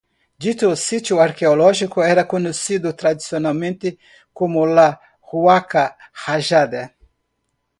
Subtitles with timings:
[0.43, 3.99] Dicho sitio arqueológico era conocido tradicionalmente
[4.33, 4.99] como la
[5.31, 6.95] Huaca Rajada.